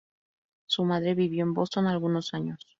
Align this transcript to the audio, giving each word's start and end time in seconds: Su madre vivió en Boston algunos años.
Su 0.65 0.83
madre 0.83 1.13
vivió 1.13 1.43
en 1.43 1.53
Boston 1.53 1.85
algunos 1.85 2.33
años. 2.33 2.67